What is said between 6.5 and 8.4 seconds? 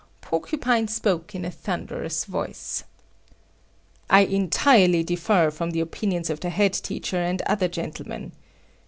teacher and other gentlemen.